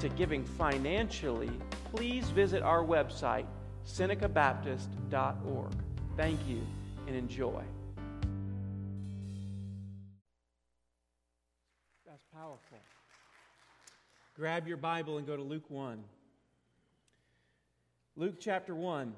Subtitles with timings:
[0.00, 1.50] to giving financially,
[1.94, 3.46] please visit our website,
[3.86, 5.72] senecabaptist.org.
[6.16, 6.60] Thank you
[7.06, 7.62] and enjoy.
[12.06, 12.78] That's powerful.
[14.36, 16.02] Grab your Bible and go to Luke 1.
[18.16, 19.12] Luke chapter 1.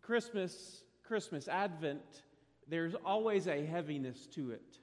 [0.00, 2.22] Christmas, Christmas, Advent
[2.68, 4.78] there's always a heaviness to it.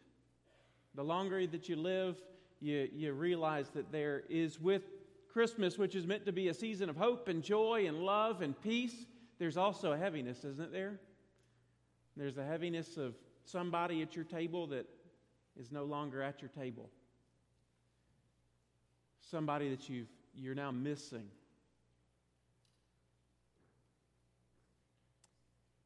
[0.95, 2.17] The longer that you live,
[2.63, 4.83] you, you realize that there is with
[5.31, 8.59] Christmas, which is meant to be a season of hope and joy and love and
[8.61, 9.05] peace,
[9.37, 10.99] there's also a heaviness, isn't there?
[12.15, 14.87] There's a heaviness of somebody at your table that
[15.59, 16.89] is no longer at your table.
[19.19, 21.25] Somebody that you've, you're now missing.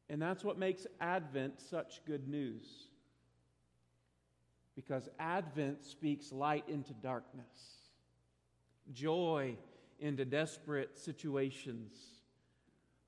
[0.08, 2.87] And that's what makes Advent such good news.
[4.78, 7.88] Because Advent speaks light into darkness,
[8.92, 9.56] joy
[9.98, 11.98] into desperate situations,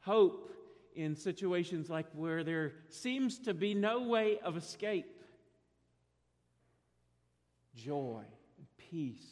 [0.00, 0.52] hope
[0.96, 5.22] in situations like where there seems to be no way of escape,
[7.76, 8.24] joy
[8.58, 9.30] and peace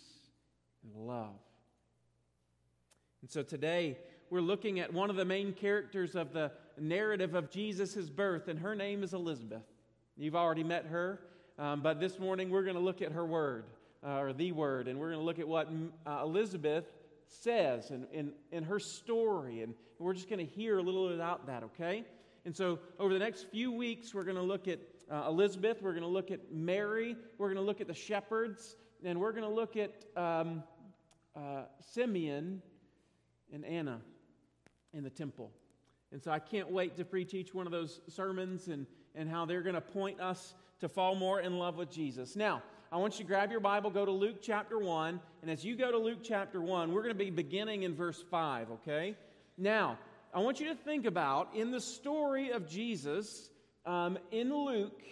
[0.84, 1.40] and love.
[3.20, 3.98] And so today,
[4.30, 8.60] we're looking at one of the main characters of the narrative of Jesus' birth, and
[8.60, 9.64] her name is Elizabeth.
[10.16, 11.18] You've already met her,
[11.58, 13.64] um, but this morning we're going to look at her word,
[14.06, 15.68] uh, or the word, and we're going to look at what
[16.06, 16.84] uh, Elizabeth
[17.26, 21.16] says in, in, in her story, and we're just going to hear a little bit
[21.16, 22.04] about that, okay?
[22.44, 24.78] And so, over the next few weeks, we're going to look at
[25.10, 28.76] uh, Elizabeth, we're going to look at Mary, we're going to look at the shepherds,
[29.04, 30.62] and we're going to look at um,
[31.34, 31.62] uh,
[31.92, 32.62] Simeon
[33.52, 34.00] and Anna
[34.94, 35.50] in the temple.
[36.12, 39.44] And so I can't wait to preach each one of those sermons and, and how
[39.44, 42.36] they're going to point us to fall more in love with Jesus.
[42.36, 45.20] Now, I want you to grab your Bible, go to Luke chapter 1.
[45.42, 48.24] And as you go to Luke chapter 1, we're going to be beginning in verse
[48.30, 49.14] 5, okay?
[49.56, 49.98] Now,
[50.32, 53.50] I want you to think about in the story of Jesus
[53.84, 55.02] um, in Luke,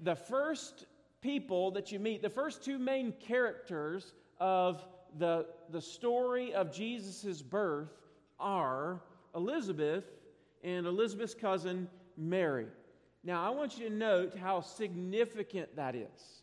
[0.00, 0.86] the first
[1.20, 4.84] people that you meet, the first two main characters of
[5.18, 7.90] the, the story of Jesus' birth
[8.38, 9.00] are
[9.34, 10.04] Elizabeth
[10.62, 12.66] and Elizabeth's cousin, Mary.
[13.26, 16.42] Now, I want you to note how significant that is.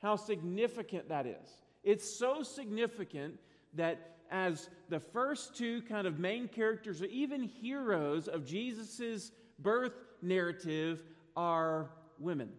[0.00, 1.48] How significant that is.
[1.82, 3.40] It's so significant
[3.74, 9.94] that as the first two kind of main characters, or even heroes of Jesus' birth
[10.22, 11.02] narrative,
[11.36, 11.90] are
[12.20, 12.50] women.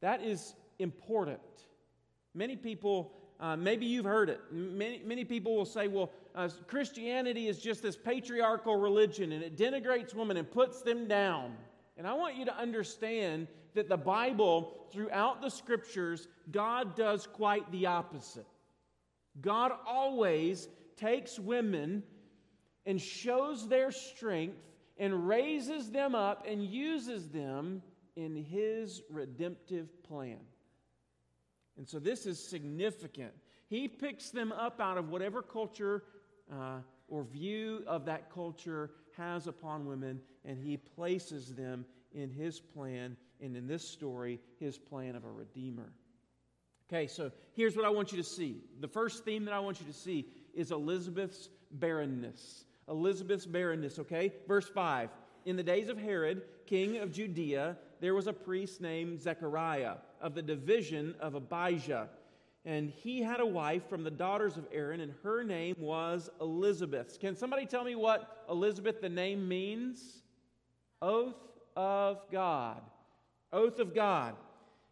[0.00, 1.40] That is important.
[2.32, 7.48] Many people, uh, maybe you've heard it, many, many people will say, well, uh, Christianity
[7.48, 11.54] is just this patriarchal religion and it denigrates women and puts them down.
[11.96, 17.70] And I want you to understand that the Bible, throughout the scriptures, God does quite
[17.72, 18.46] the opposite.
[19.40, 22.02] God always takes women
[22.86, 24.56] and shows their strength
[24.96, 27.82] and raises them up and uses them
[28.16, 30.38] in His redemptive plan.
[31.76, 33.32] And so this is significant.
[33.68, 36.02] He picks them up out of whatever culture
[36.52, 36.78] uh,
[37.08, 43.16] or view of that culture has upon women, and he places them in his plan,
[43.40, 45.92] and in this story, his plan of a redeemer.
[46.88, 48.62] Okay, so here's what I want you to see.
[48.80, 52.64] The first theme that I want you to see is Elizabeth's barrenness.
[52.88, 54.32] Elizabeth's barrenness, okay?
[54.46, 55.10] Verse 5
[55.44, 60.34] In the days of Herod, king of Judea, there was a priest named Zechariah of
[60.34, 62.08] the division of Abijah
[62.68, 67.18] and he had a wife from the daughters of Aaron, and her name was Elizabeth.
[67.18, 70.20] Can somebody tell me what Elizabeth, the name, means?
[71.00, 72.82] Oath of God.
[73.54, 74.36] Oath of God.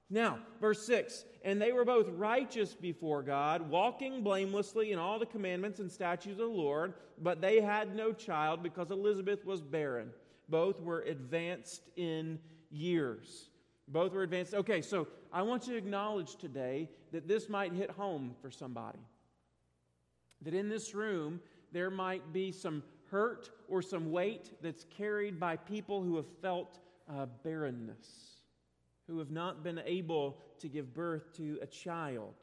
[0.08, 5.26] Now, verse 6 And they were both righteous before God, walking blamelessly in all the
[5.26, 10.12] commandments and statutes of the Lord, but they had no child because Elizabeth was barren.
[10.48, 12.38] Both were advanced in
[12.70, 13.50] years.
[13.88, 14.54] Both were advanced.
[14.54, 18.98] Okay, so I want you to acknowledge today that this might hit home for somebody.
[20.42, 21.40] That in this room,
[21.72, 26.80] there might be some hurt or some weight that's carried by people who have felt
[27.08, 28.40] uh, barrenness,
[29.06, 32.34] who have not been able to give birth to a child.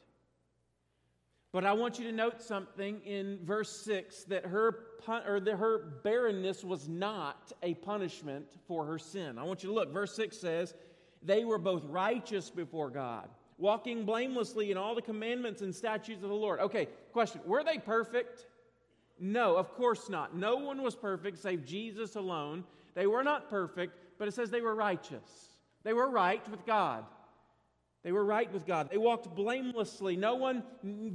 [1.52, 6.00] But I want you to note something in verse 6 that her, or that her
[6.04, 9.38] barrenness was not a punishment for her sin.
[9.38, 9.94] I want you to look.
[9.94, 10.74] Verse 6 says,
[11.24, 16.30] They were both righteous before God, walking blamelessly in all the commandments and statutes of
[16.30, 16.60] the Lord.
[16.60, 18.46] Okay, question Were they perfect?
[19.20, 20.36] No, of course not.
[20.36, 22.64] No one was perfect save Jesus alone.
[22.94, 25.50] They were not perfect, but it says they were righteous.
[25.84, 27.06] They were right with God.
[28.04, 28.90] They were right with God.
[28.92, 30.18] They walked blamelessly.
[30.18, 30.64] No one,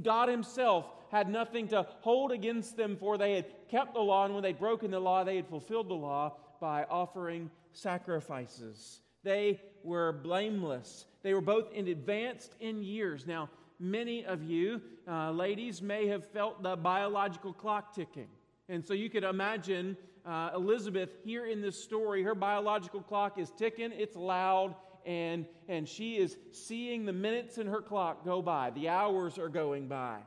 [0.01, 4.33] God Himself, had nothing to hold against them, for they had kept the law, and
[4.33, 9.01] when they'd broken the law, they had fulfilled the law by offering sacrifices.
[9.23, 11.05] They were blameless.
[11.23, 13.25] They were both in advanced in years.
[13.25, 13.49] Now,
[13.79, 18.27] many of you, uh, ladies, may have felt the biological clock ticking.
[18.67, 23.51] And so you could imagine uh, Elizabeth here in this story, her biological clock is
[23.57, 24.75] ticking, it's loud,
[25.05, 28.69] and, and she is seeing the minutes in her clock go by.
[28.71, 30.19] The hours are going by.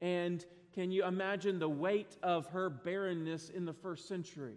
[0.00, 0.44] And
[0.74, 4.56] can you imagine the weight of her barrenness in the first century?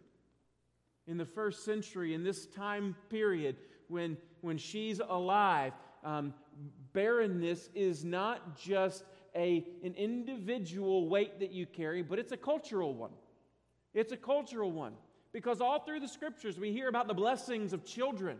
[1.07, 3.55] In the first century, in this time period
[3.87, 5.73] when, when she's alive,
[6.03, 6.33] um,
[6.93, 9.05] barrenness is not just
[9.35, 13.11] a, an individual weight that you carry, but it's a cultural one.
[13.93, 14.93] It's a cultural one.
[15.31, 18.37] Because all through the scriptures, we hear about the blessings of children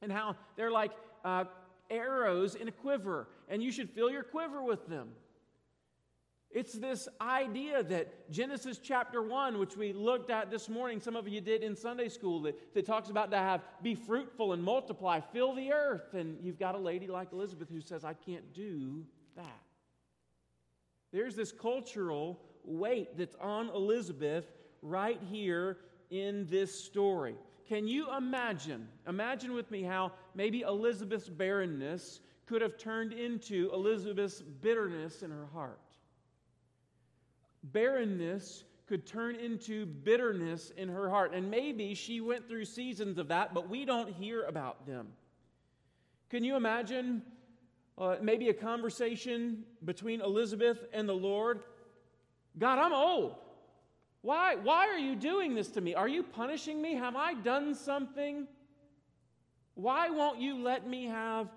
[0.00, 0.92] and how they're like
[1.24, 1.44] uh,
[1.90, 5.10] arrows in a quiver, and you should fill your quiver with them.
[6.54, 11.26] It's this idea that Genesis chapter 1, which we looked at this morning, some of
[11.26, 15.18] you did in Sunday school, that, that talks about to have be fruitful and multiply,
[15.32, 16.14] fill the earth.
[16.14, 19.04] And you've got a lady like Elizabeth who says, I can't do
[19.34, 19.62] that.
[21.12, 24.44] There's this cultural weight that's on Elizabeth
[24.80, 25.78] right here
[26.10, 27.34] in this story.
[27.68, 28.86] Can you imagine?
[29.08, 35.46] Imagine with me how maybe Elizabeth's barrenness could have turned into Elizabeth's bitterness in her
[35.52, 35.80] heart.
[37.64, 41.34] Barrenness could turn into bitterness in her heart.
[41.34, 45.08] And maybe she went through seasons of that, but we don't hear about them.
[46.28, 47.22] Can you imagine
[47.96, 51.60] uh, maybe a conversation between Elizabeth and the Lord?
[52.58, 53.36] God, I'm old.
[54.20, 55.94] Why, why are you doing this to me?
[55.94, 56.94] Are you punishing me?
[56.94, 58.46] Have I done something?
[59.74, 61.48] Why won't you let me have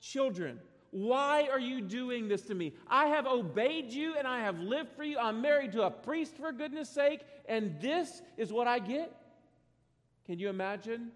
[0.00, 0.58] children?
[0.94, 2.72] Why are you doing this to me?
[2.86, 5.18] I have obeyed you and I have lived for you.
[5.18, 9.12] I'm married to a priest, for goodness sake, and this is what I get?
[10.24, 11.10] Can you imagine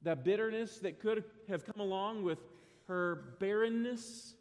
[0.00, 2.38] the bitterness that could have come along with
[2.88, 4.36] her barrenness?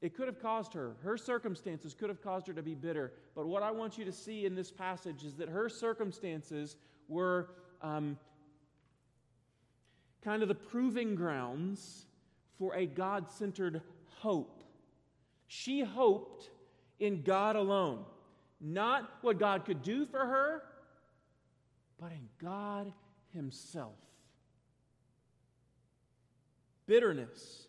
[0.00, 3.12] It could have caused her, her circumstances could have caused her to be bitter.
[3.36, 6.74] But what I want you to see in this passage is that her circumstances
[7.06, 8.18] were um,
[10.24, 12.05] kind of the proving grounds
[12.58, 13.82] for a God centered
[14.18, 14.62] hope.
[15.46, 16.50] She hoped
[16.98, 18.04] in God alone,
[18.60, 20.62] not what God could do for her,
[22.00, 22.92] but in God
[23.32, 23.94] Himself.
[26.86, 27.66] Bitterness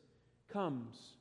[0.50, 1.18] comes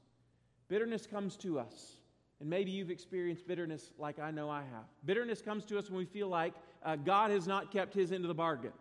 [0.69, 1.99] Bitterness comes to us.
[2.41, 4.85] And maybe you've experienced bitterness like I know I have.
[5.05, 6.53] Bitterness comes to us when we feel like
[6.85, 8.73] uh, God has not kept his end of the bargain.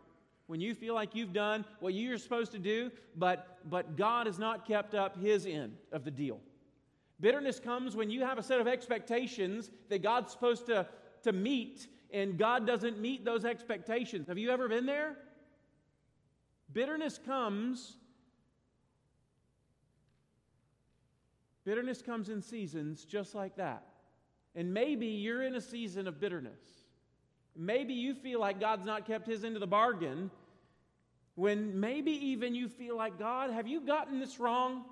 [0.47, 4.37] When you feel like you've done what you're supposed to do, but, but God has
[4.37, 6.39] not kept up his end of the deal.
[7.19, 10.85] Bitterness comes when you have a set of expectations that God's supposed to,
[11.23, 14.27] to meet, and God doesn't meet those expectations.
[14.27, 15.15] Have you ever been there?
[16.73, 17.97] Bitterness comes
[21.65, 23.83] Bitterness comes in seasons just like that.
[24.55, 26.61] And maybe you're in a season of bitterness.
[27.55, 30.29] Maybe you feel like God's not kept his end of the bargain.
[31.35, 34.85] When maybe even you feel like, God, have you gotten this wrong?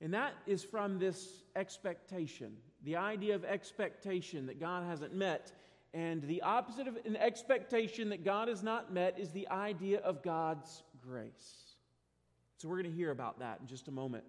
[0.00, 5.52] And that is from this expectation, the idea of expectation that God hasn't met.
[5.94, 10.22] And the opposite of an expectation that God has not met is the idea of
[10.22, 11.76] God's grace.
[12.58, 14.24] So we're going to hear about that in just a moment.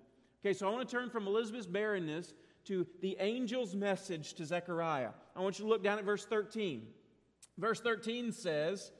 [0.45, 2.33] Okay, so I want to turn from Elizabeth's barrenness
[2.65, 5.09] to the angel's message to Zechariah.
[5.35, 6.85] I want you to look down at verse 13.
[7.57, 8.91] Verse 13 says,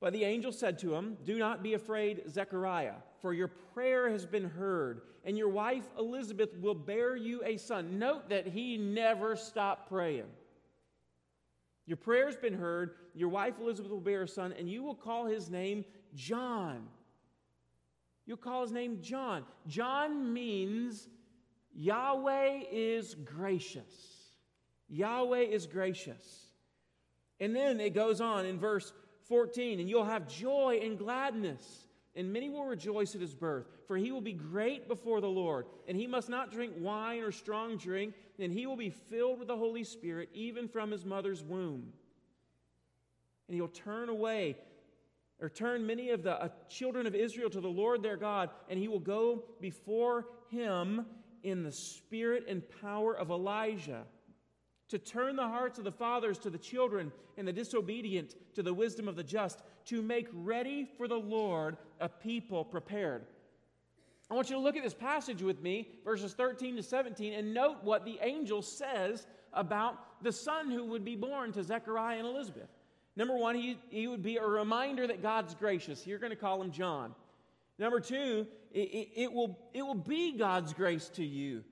[0.00, 4.26] But the angel said to him, Do not be afraid, Zechariah, for your prayer has
[4.26, 7.98] been heard, and your wife Elizabeth will bear you a son.
[7.98, 10.26] Note that he never stopped praying.
[11.86, 15.26] Your prayer's been heard, your wife Elizabeth will bear a son, and you will call
[15.26, 15.84] his name
[16.14, 16.88] John.
[18.26, 19.44] You'll call his name John.
[19.66, 21.08] John means
[21.74, 24.32] Yahweh is gracious.
[24.88, 26.43] Yahweh is gracious.
[27.40, 28.92] And then it goes on in verse
[29.28, 33.96] 14, and you'll have joy and gladness, and many will rejoice at his birth, for
[33.96, 37.76] he will be great before the Lord, and he must not drink wine or strong
[37.76, 41.92] drink, and he will be filled with the Holy Spirit even from his mother's womb.
[43.48, 44.56] And he'll turn away
[45.40, 48.78] or turn many of the uh, children of Israel to the Lord their God, and
[48.78, 51.04] he will go before him
[51.42, 54.04] in the spirit and power of Elijah
[54.88, 58.74] to turn the hearts of the fathers to the children and the disobedient to the
[58.74, 63.24] wisdom of the just, to make ready for the Lord a people prepared.
[64.30, 67.52] I want you to look at this passage with me, verses 13 to 17, and
[67.52, 72.26] note what the angel says about the son who would be born to Zechariah and
[72.26, 72.68] Elizabeth.
[73.16, 76.06] Number one, he, he would be a reminder that God's gracious.
[76.06, 77.14] You're going to call him John.
[77.78, 81.62] Number two, it, it, it, will, it will be God's grace to you.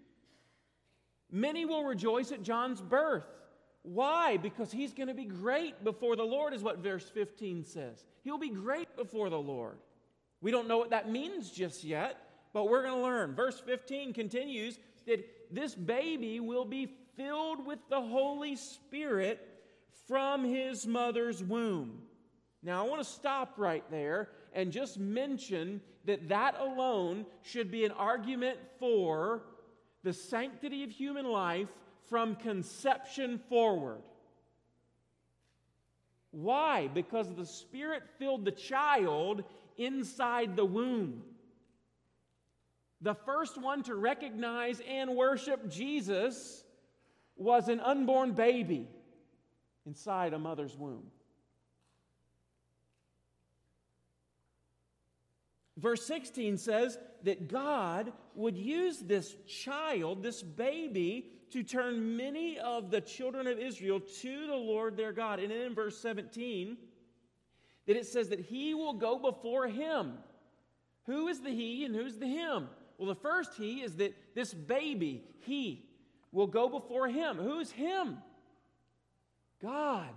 [1.33, 3.27] Many will rejoice at John's birth.
[3.83, 4.37] Why?
[4.37, 8.05] Because he's going to be great before the Lord, is what verse 15 says.
[8.23, 9.79] He'll be great before the Lord.
[10.43, 12.19] We don't know what that means just yet,
[12.53, 13.35] but we're going to learn.
[13.35, 19.41] Verse 15 continues that this baby will be filled with the Holy Spirit
[20.07, 22.03] from his mother's womb.
[22.62, 27.85] Now, I want to stop right there and just mention that that alone should be
[27.85, 29.43] an argument for
[30.02, 31.68] the sanctity of human life
[32.09, 34.02] from conception forward.
[36.30, 36.88] Why?
[36.88, 39.44] Because the Spirit filled the child
[39.76, 41.23] inside the womb.
[43.02, 46.64] The first one to recognize and worship Jesus
[47.37, 48.88] was an unborn baby
[49.87, 51.04] inside a mother's womb.
[55.76, 62.91] Verse 16 says that God would use this child, this baby, to turn many of
[62.91, 65.38] the children of Israel to the Lord their God.
[65.38, 66.76] And then in verse 17,
[67.87, 70.14] that it says that he will go before him.
[71.07, 72.69] Who is the he and who's the him?
[72.97, 75.85] Well, the first he is that this baby, he,
[76.33, 77.37] will go before him.
[77.37, 78.19] Who's him?
[79.61, 80.11] God.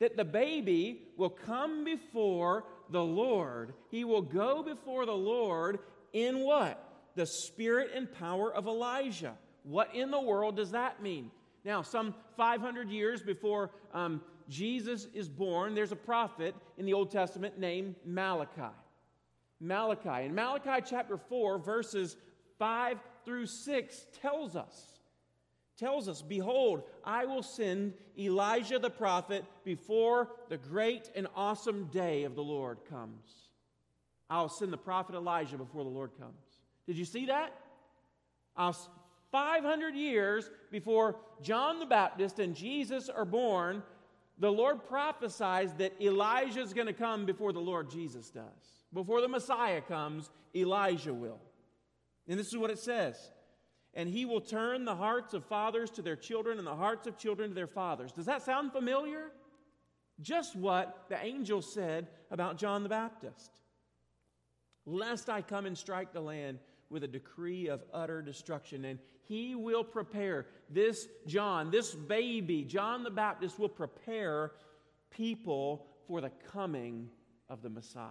[0.00, 3.72] That the baby will come before the Lord.
[3.90, 5.78] He will go before the Lord
[6.16, 6.82] in what?
[7.14, 9.34] The spirit and power of Elijah.
[9.64, 11.30] What in the world does that mean?
[11.62, 17.10] Now, some 500 years before um, Jesus is born, there's a prophet in the Old
[17.10, 18.74] Testament named Malachi.
[19.60, 20.24] Malachi.
[20.24, 22.16] And Malachi chapter 4, verses
[22.58, 24.92] 5 through 6 tells us
[25.78, 32.24] tells us, Behold, I will send Elijah the prophet before the great and awesome day
[32.24, 33.45] of the Lord comes.
[34.28, 36.34] I'll send the prophet Elijah before the Lord comes.
[36.86, 37.52] Did you see that?
[38.56, 38.76] Uh, I'll,
[39.32, 43.82] 500 years before John the Baptist and Jesus are born,
[44.38, 48.44] the Lord prophesies that Elijah is going to come before the Lord Jesus does.
[48.94, 51.40] Before the Messiah comes, Elijah will.
[52.28, 53.30] And this is what it says
[53.96, 57.16] and he will turn the hearts of fathers to their children and the hearts of
[57.16, 58.12] children to their fathers.
[58.12, 59.32] Does that sound familiar?
[60.20, 63.50] Just what the angel said about John the Baptist.
[64.86, 68.84] Lest I come and strike the land with a decree of utter destruction.
[68.84, 74.52] And he will prepare this John, this baby, John the Baptist, will prepare
[75.10, 77.08] people for the coming
[77.48, 78.06] of the Messiah.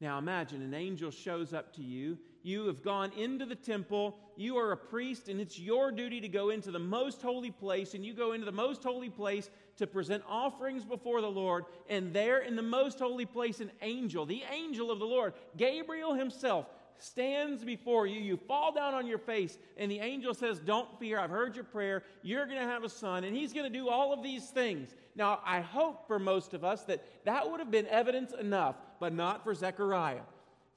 [0.00, 4.16] Now imagine an angel shows up to you you have gone into the temple.
[4.36, 7.94] You are a priest, and it's your duty to go into the most holy place.
[7.94, 11.64] And you go into the most holy place to present offerings before the Lord.
[11.88, 16.14] And there in the most holy place, an angel, the angel of the Lord, Gabriel
[16.14, 16.66] himself,
[16.98, 18.20] stands before you.
[18.20, 21.18] You fall down on your face, and the angel says, Don't fear.
[21.18, 22.04] I've heard your prayer.
[22.22, 24.94] You're going to have a son, and he's going to do all of these things.
[25.16, 29.12] Now, I hope for most of us that that would have been evidence enough, but
[29.12, 30.20] not for Zechariah.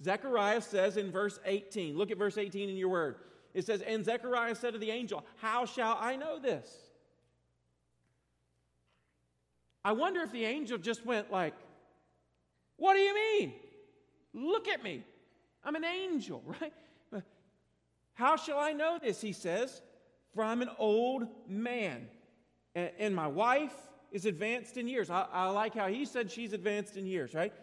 [0.03, 3.15] Zechariah says in verse 18, look at verse 18 in your word.
[3.53, 6.69] It says, And Zechariah said to the angel, How shall I know this?
[9.83, 11.53] I wonder if the angel just went like,
[12.77, 13.53] What do you mean?
[14.33, 15.03] Look at me.
[15.63, 16.73] I'm an angel, right?
[18.13, 19.21] How shall I know this?
[19.21, 19.81] He says,
[20.33, 22.07] For I'm an old man,
[22.75, 23.73] and, my wife
[24.11, 25.09] is advanced in years.
[25.09, 27.53] I, I like how he said she's advanced in years, right?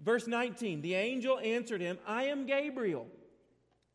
[0.00, 3.06] Verse 19 The angel answered him, I am Gabriel.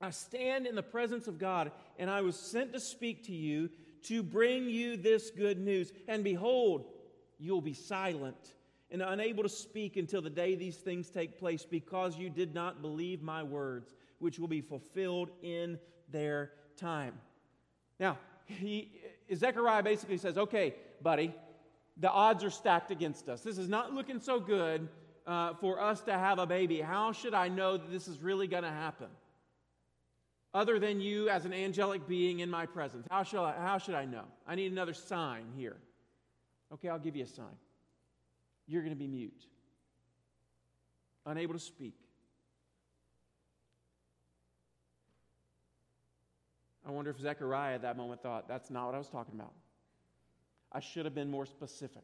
[0.01, 3.69] I stand in the presence of God, and I was sent to speak to you
[4.03, 5.91] to bring you this good news.
[6.07, 6.85] And behold,
[7.37, 8.55] you'll be silent
[8.91, 12.81] and unable to speak until the day these things take place, because you did not
[12.81, 15.77] believe my words, which will be fulfilled in
[16.09, 17.13] their time.
[17.99, 18.91] Now, he,
[19.35, 21.35] Zechariah basically says, Okay, buddy,
[21.97, 23.41] the odds are stacked against us.
[23.41, 24.87] This is not looking so good
[25.29, 26.81] uh, for us to have a baby?
[26.81, 29.07] How should I know that this is really going to happen?
[30.55, 33.05] Other than you as an angelic being in my presence.
[33.11, 34.23] How should, I, how should I know?
[34.47, 35.77] I need another sign here.
[36.73, 37.45] Okay, I'll give you a sign.
[38.67, 39.45] You're going to be mute,
[41.27, 41.95] unable to speak.
[46.87, 49.53] I wonder if Zechariah at that moment thought, that's not what I was talking about.
[50.71, 52.03] I should have been more specific.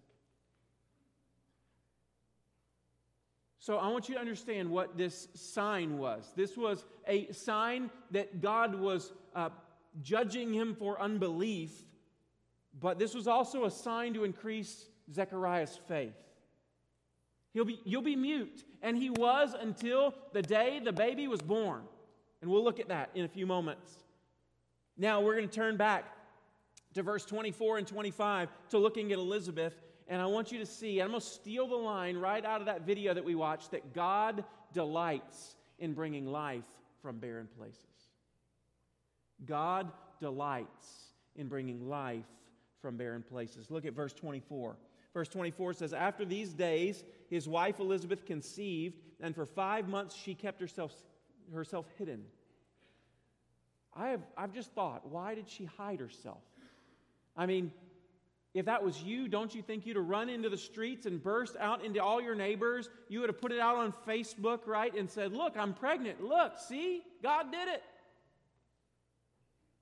[3.66, 6.32] So I want you to understand what this sign was.
[6.36, 9.50] This was a sign that God was uh,
[10.04, 11.72] judging him for unbelief,
[12.80, 16.14] but this was also a sign to increase Zechariah's faith.
[17.56, 18.64] He'll be, you'll be mute.
[18.84, 21.82] And he was until the day the baby was born.
[22.44, 23.92] And we'll look at that in a few moments.
[24.96, 26.06] Now we're going to turn back
[26.94, 29.74] to verse 24 and 25 to looking at Elizabeth.
[30.08, 32.68] And I want you to see, I'm going to steal the line right out of
[32.68, 34.44] that video that we watched that God
[34.74, 36.64] delights in bringing life
[37.02, 37.80] from barren places.
[39.46, 40.88] God delights
[41.36, 42.26] in bringing life
[42.82, 43.72] from barren places.
[43.72, 44.78] Look at verse 24.
[45.14, 50.36] Verse 24 says, After these days, his wife Elizabeth conceived, and for five months she
[50.36, 50.94] kept herself,
[51.54, 52.26] herself hidden
[53.96, 56.42] I have, I've just thought, why did she hide herself?
[57.38, 57.72] I mean,
[58.56, 61.58] if that was you, don't you think you'd have run into the streets and burst
[61.60, 62.90] out into all your neighbors?
[63.10, 64.96] You would have put it out on Facebook, right?
[64.96, 66.24] And said, Look, I'm pregnant.
[66.24, 67.02] Look, see?
[67.22, 67.84] God did it.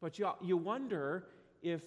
[0.01, 1.27] But you, you wonder
[1.61, 1.83] if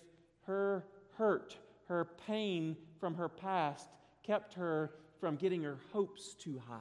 [0.47, 0.85] her
[1.19, 1.57] hurt,
[1.89, 3.89] her pain from her past
[4.23, 6.79] kept her from getting her hopes too high.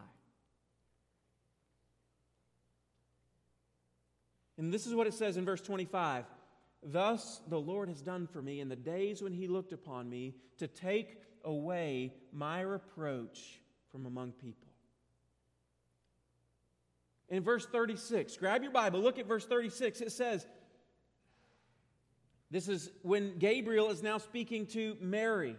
[4.59, 6.25] And this is what it says in verse 25
[6.85, 10.35] Thus the Lord has done for me in the days when he looked upon me
[10.59, 13.59] to take away my reproach
[13.91, 14.69] from among people.
[17.27, 20.01] In verse 36, grab your Bible, look at verse 36.
[20.01, 20.45] It says,
[22.51, 25.55] This is when Gabriel is now speaking to Mary.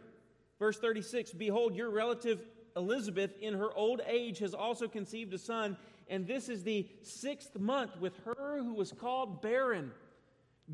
[0.61, 2.41] Verse 36 Behold, your relative
[2.77, 5.77] Elizabeth in her old age has also conceived a son
[6.09, 9.91] and this is the sixth month with her who was called barren.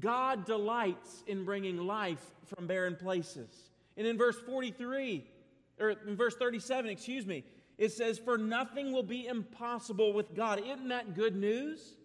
[0.01, 3.49] God delights in bringing life from barren places.
[3.97, 5.25] And in verse 43,
[5.79, 7.45] or in verse 37, excuse me,
[7.79, 10.61] it says, For nothing will be impossible with God.
[10.61, 11.97] Isn't that good news?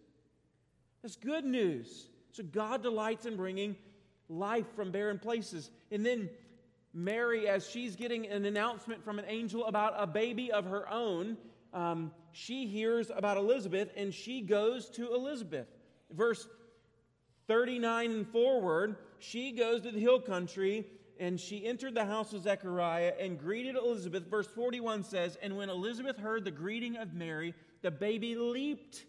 [1.01, 2.07] That's good news.
[2.31, 3.75] So God delights in bringing
[4.29, 5.71] life from barren places.
[5.91, 6.29] And then
[6.93, 11.37] Mary, as she's getting an announcement from an angel about a baby of her own,
[11.73, 15.67] um, she hears about Elizabeth and she goes to Elizabeth.
[16.11, 16.47] Verse
[17.47, 20.85] 39 and forward, she goes to the hill country
[21.19, 24.29] and she entered the house of Zechariah and greeted Elizabeth.
[24.29, 29.05] Verse 41 says, And when Elizabeth heard the greeting of Mary, the baby leaped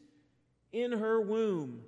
[0.72, 1.82] in her womb.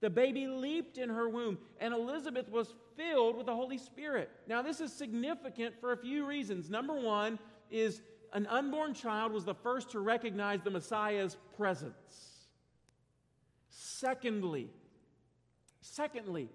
[0.00, 4.30] The baby leaped in her womb, and Elizabeth was filled with the Holy Spirit.
[4.46, 6.70] Now, this is significant for a few reasons.
[6.70, 7.38] Number one
[7.70, 8.00] is
[8.32, 12.46] an unborn child was the first to recognize the Messiah's presence.
[13.68, 14.70] Secondly,
[15.80, 16.48] secondly,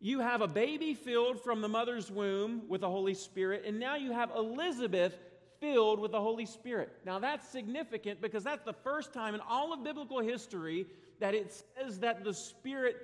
[0.00, 3.96] you have a baby filled from the mother's womb with the Holy Spirit, and now
[3.96, 5.18] you have Elizabeth
[5.60, 6.92] filled with the Holy Spirit.
[7.04, 10.86] Now that's significant because that's the first time in all of biblical history
[11.18, 12.96] that it says that the Spirit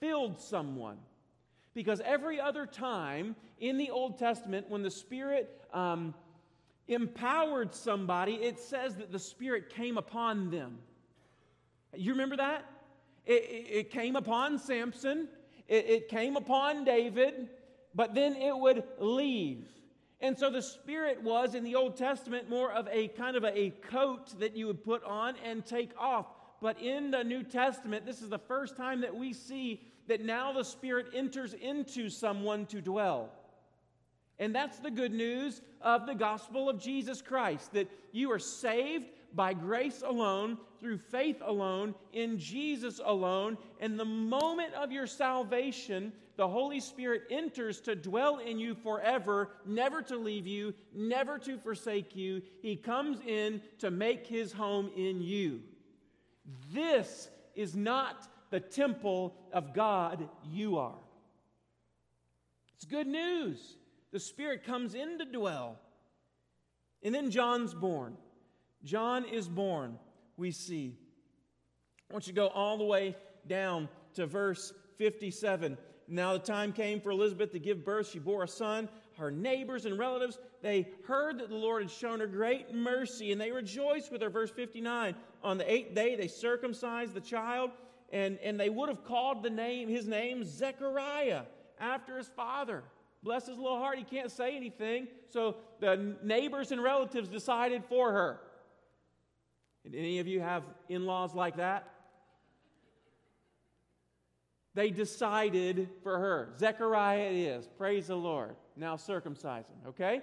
[0.00, 0.98] filled someone.
[1.72, 6.14] Because every other time in the Old Testament, when the Spirit um,
[6.88, 10.78] empowered somebody, it says that the Spirit came upon them.
[11.94, 12.64] You remember that?
[13.26, 15.28] It, it, it came upon Samson,
[15.68, 17.48] it, it came upon David,
[17.94, 19.66] but then it would leave.
[20.20, 23.58] And so the Spirit was in the Old Testament more of a kind of a,
[23.58, 26.26] a, coat that you would put on and take off.
[26.60, 30.52] But in the New Testament, this is the first time that we see that now
[30.52, 33.30] the Spirit enters into someone to dwell.
[34.38, 39.06] And that's the good news of the gospel of Jesus Christ that you are saved
[39.34, 43.58] by grace alone, through faith alone, in Jesus alone.
[43.80, 49.50] And the moment of your salvation, the Holy Spirit enters to dwell in you forever,
[49.66, 52.42] never to leave you, never to forsake you.
[52.62, 55.60] He comes in to make his home in you.
[56.72, 60.98] This is not the temple of God you are.
[62.76, 63.76] It's good news
[64.12, 65.78] the Spirit comes in to dwell.
[67.02, 68.16] And then John's born.
[68.84, 69.98] John is born,
[70.36, 70.96] we see.
[72.08, 73.16] I want you to go all the way
[73.46, 75.76] down to verse 57.
[76.08, 78.10] Now the time came for Elizabeth to give birth.
[78.10, 78.88] She bore a son.
[79.16, 83.40] her neighbors and relatives, they heard that the Lord had shown her great mercy, and
[83.40, 84.30] they rejoiced with her.
[84.30, 87.70] Verse 59 On the eighth day, they circumcised the child,
[88.12, 91.42] and, and they would have called the name, his name Zechariah,
[91.78, 92.82] after his father.
[93.22, 95.06] Bless his little heart, he can't say anything.
[95.28, 98.40] So the neighbors and relatives decided for her.
[99.86, 101.88] Any of you have in laws like that?
[104.74, 106.52] They decided for her.
[106.58, 107.68] Zechariah it is.
[107.76, 108.56] Praise the Lord.
[108.76, 110.20] Now circumcise him, okay?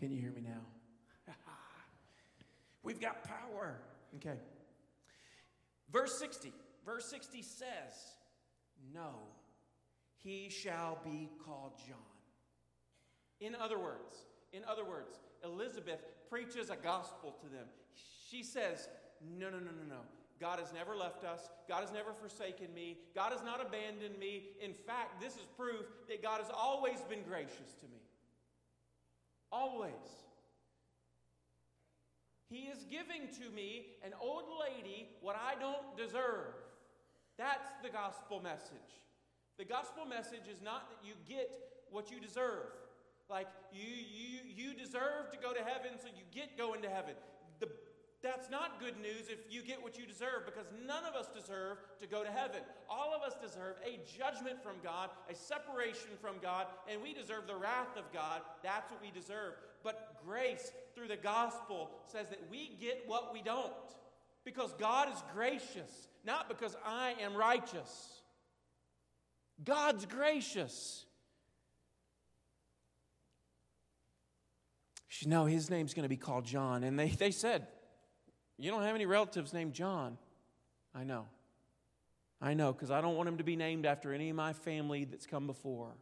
[0.00, 1.34] Can you hear me now?
[2.82, 3.76] We've got power.
[4.16, 4.38] Okay.
[5.92, 6.52] Verse 60.
[6.86, 8.16] Verse 60 says,
[8.94, 9.10] No,
[10.16, 11.98] he shall be called John.
[13.40, 17.66] In other words, in other words, Elizabeth preaches a gospel to them.
[18.30, 18.88] She says,
[19.38, 20.00] No, no, no, no, no.
[20.40, 21.50] God has never left us.
[21.68, 22.96] God has never forsaken me.
[23.14, 24.44] God has not abandoned me.
[24.62, 28.00] In fact, this is proof that God has always been gracious to me.
[29.52, 29.92] Always.
[32.48, 36.54] He is giving to me, an old lady, what I don't deserve.
[37.38, 39.00] That's the gospel message.
[39.56, 41.50] The gospel message is not that you get
[41.90, 42.66] what you deserve.
[43.28, 47.14] Like you, you, you deserve to go to heaven, so you get going to heaven.
[48.22, 51.78] That's not good news if you get what you deserve because none of us deserve
[52.00, 52.60] to go to heaven.
[52.88, 57.46] All of us deserve a judgment from God, a separation from God, and we deserve
[57.46, 58.42] the wrath of God.
[58.62, 59.54] That's what we deserve.
[59.82, 63.72] But grace through the gospel says that we get what we don't
[64.44, 68.20] because God is gracious, not because I am righteous.
[69.64, 71.06] God's gracious.
[75.26, 76.82] No, his name's going to be called John.
[76.82, 77.66] And they, they said,
[78.60, 80.18] you don't have any relatives named John.
[80.94, 81.26] I know.
[82.42, 85.04] I know, because I don't want him to be named after any of my family
[85.04, 85.92] that's come before.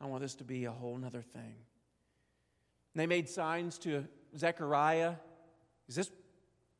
[0.00, 1.54] I want this to be a whole other thing.
[2.94, 4.06] And they made signs to
[4.36, 5.14] Zechariah.
[5.88, 6.10] Is this,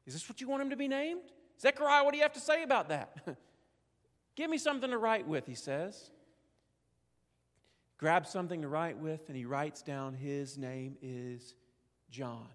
[0.06, 1.22] is this what you want him to be named?
[1.60, 3.16] Zechariah, what do you have to say about that?
[4.36, 6.10] Give me something to write with, he says.
[7.98, 11.54] Grabs something to write with, and he writes down his name is
[12.10, 12.46] John.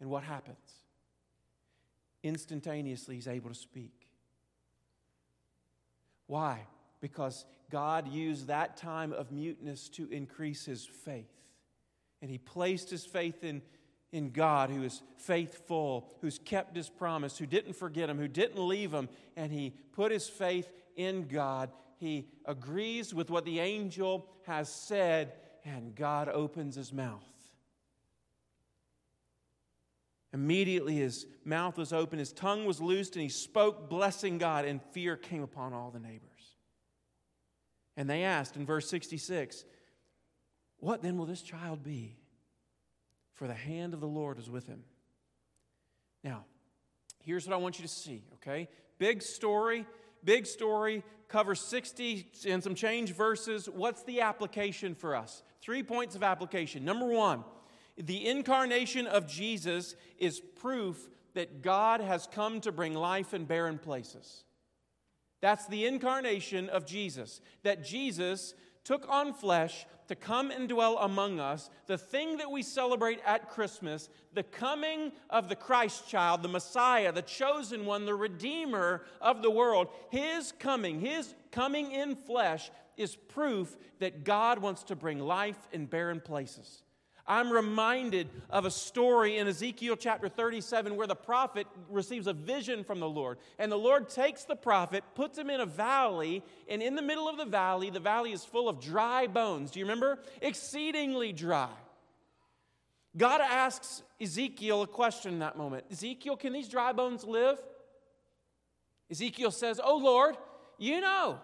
[0.00, 0.83] And what happens?
[2.24, 4.08] Instantaneously he's able to speak.
[6.26, 6.66] Why?
[7.00, 11.30] Because God used that time of muteness to increase his faith.
[12.22, 13.60] And he placed his faith in,
[14.10, 18.58] in God, who is faithful, who's kept his promise, who didn't forget him, who didn't
[18.58, 21.70] leave him, and he put his faith in God.
[21.98, 25.34] He agrees with what the angel has said,
[25.64, 27.33] and God opens his mouth.
[30.34, 34.82] Immediately his mouth was open, his tongue was loosed, and he spoke, blessing God, and
[34.90, 36.56] fear came upon all the neighbors.
[37.96, 39.64] And they asked in verse 66,
[40.78, 42.16] What then will this child be?
[43.34, 44.82] For the hand of the Lord is with him.
[46.24, 46.46] Now,
[47.20, 48.68] here's what I want you to see, okay?
[48.98, 49.86] Big story,
[50.24, 53.68] big story, covers 60 and some change verses.
[53.68, 55.44] What's the application for us?
[55.62, 56.84] Three points of application.
[56.84, 57.44] Number one,
[57.96, 63.78] the incarnation of Jesus is proof that God has come to bring life in barren
[63.78, 64.44] places.
[65.40, 67.40] That's the incarnation of Jesus.
[67.62, 68.54] That Jesus
[68.84, 73.48] took on flesh to come and dwell among us, the thing that we celebrate at
[73.48, 79.42] Christmas, the coming of the Christ child, the Messiah, the chosen one, the Redeemer of
[79.42, 85.18] the world, his coming, his coming in flesh is proof that God wants to bring
[85.18, 86.82] life in barren places.
[87.26, 92.84] I'm reminded of a story in Ezekiel chapter 37 where the prophet receives a vision
[92.84, 93.38] from the Lord.
[93.58, 97.28] And the Lord takes the prophet, puts him in a valley, and in the middle
[97.28, 99.70] of the valley, the valley is full of dry bones.
[99.70, 100.18] Do you remember?
[100.42, 101.70] Exceedingly dry.
[103.16, 107.58] God asks Ezekiel a question in that moment Ezekiel, can these dry bones live?
[109.10, 110.36] Ezekiel says, Oh Lord,
[110.78, 111.38] you know.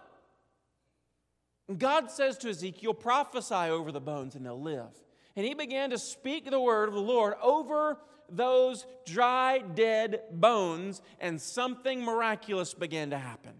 [1.67, 4.89] And God says to Ezekiel, prophesy over the bones and they'll live.
[5.35, 7.97] And he began to speak the word of the Lord over
[8.29, 13.53] those dry, dead bones, and something miraculous began to happen.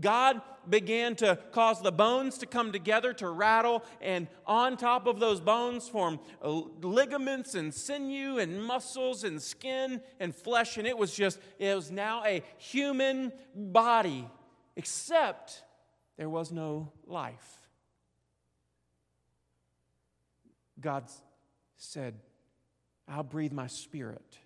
[0.00, 5.18] God began to cause the bones to come together, to rattle, and on top of
[5.18, 6.50] those bones form uh,
[6.82, 10.76] ligaments and sinew and muscles and skin and flesh.
[10.76, 14.28] And it was just, it was now a human body
[14.76, 15.64] except
[16.16, 17.67] there was no life.
[20.80, 21.04] God
[21.76, 22.14] said,
[23.08, 24.38] I'll breathe my spirit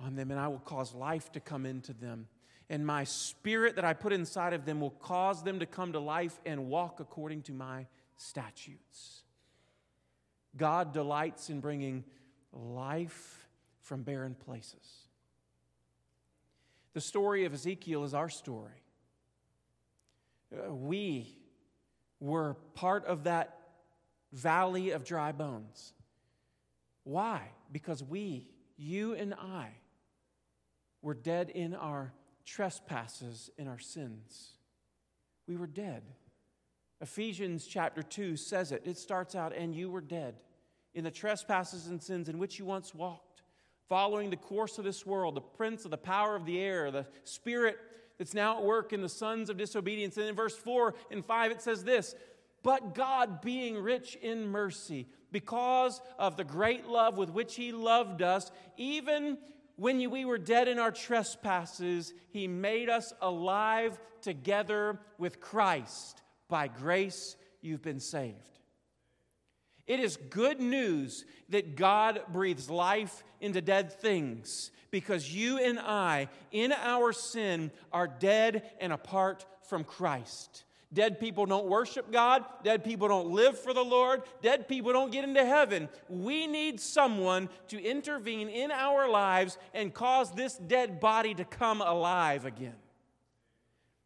[0.00, 2.26] on them, and I will cause life to come into them.
[2.68, 6.00] And my spirit that I put inside of them will cause them to come to
[6.00, 9.22] life and walk according to my statutes.
[10.56, 12.04] God delights in bringing
[12.52, 13.46] life
[13.80, 15.06] from barren places.
[16.94, 18.82] The story of Ezekiel is our story.
[20.52, 21.36] Uh, we
[22.20, 23.65] were part of that
[24.36, 25.94] valley of dry bones.
[27.04, 27.40] Why?
[27.72, 29.68] Because we, you and I,
[31.02, 32.12] were dead in our
[32.44, 34.50] trespasses in our sins.
[35.48, 36.02] We were dead.
[37.00, 38.82] Ephesians chapter 2 says it.
[38.84, 40.42] It starts out, and you were dead
[40.94, 43.42] in the trespasses and sins in which you once walked,
[43.88, 47.06] following the course of this world, the prince of the power of the air, the
[47.24, 47.76] spirit
[48.18, 50.16] that's now at work in the sons of disobedience.
[50.16, 52.14] And in verse 4 and 5, it says this
[52.66, 58.22] But God, being rich in mercy, because of the great love with which He loved
[58.22, 59.38] us, even
[59.76, 66.20] when we were dead in our trespasses, He made us alive together with Christ.
[66.48, 68.58] By grace, you've been saved.
[69.86, 76.30] It is good news that God breathes life into dead things because you and I,
[76.50, 80.64] in our sin, are dead and apart from Christ.
[80.92, 82.44] Dead people don't worship God.
[82.62, 84.22] Dead people don't live for the Lord.
[84.40, 85.88] Dead people don't get into heaven.
[86.08, 91.80] We need someone to intervene in our lives and cause this dead body to come
[91.80, 92.76] alive again.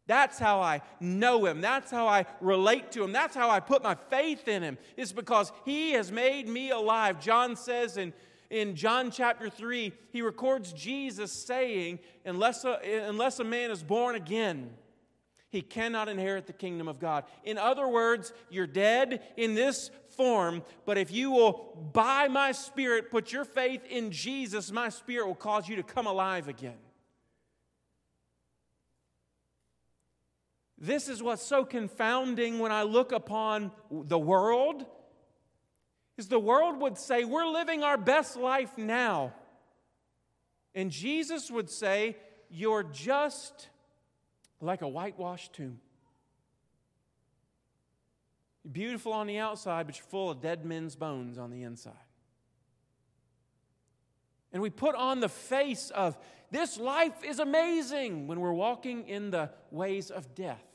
[0.07, 1.61] That's how I know him.
[1.61, 3.13] That's how I relate to him.
[3.13, 4.77] That's how I put my faith in him.
[4.97, 7.21] It's because he has made me alive.
[7.21, 8.11] John says in,
[8.49, 14.15] in John chapter 3, he records Jesus saying, unless a, unless a man is born
[14.15, 14.71] again,
[15.51, 17.25] he cannot inherit the kingdom of God.
[17.43, 23.11] In other words, you're dead in this form, but if you will, by my spirit,
[23.11, 26.77] put your faith in Jesus, my spirit will cause you to come alive again.
[30.77, 34.85] This is what's so confounding when I look upon the world
[36.17, 39.33] is the world would say we're living our best life now.
[40.73, 42.15] And Jesus would say
[42.49, 43.67] you're just
[44.61, 45.79] like a whitewashed tomb.
[48.63, 51.93] You're beautiful on the outside, but you're full of dead men's bones on the inside.
[54.53, 56.17] And we put on the face of
[56.51, 60.67] this life is amazing when we're walking in the ways of death.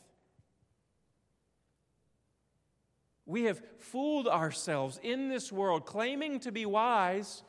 [3.26, 7.42] We have fooled ourselves in this world, claiming to be wise.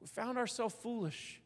[0.00, 1.40] We found ourselves foolish.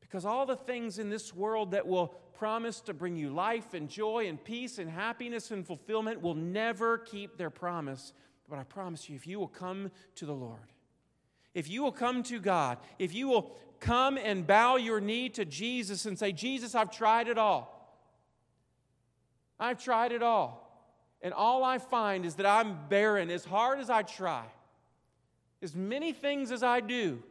[0.00, 3.88] Because all the things in this world that will promise to bring you life and
[3.88, 8.12] joy and peace and happiness and fulfillment will never keep their promise.
[8.48, 10.72] But I promise you, if you will come to the Lord,
[11.54, 15.44] if you will come to God, if you will come and bow your knee to
[15.44, 17.70] Jesus and say, Jesus, I've tried it all.
[19.58, 20.60] I've tried it all.
[21.22, 24.44] And all I find is that I'm barren as hard as I try,
[25.62, 27.22] as many things as I do.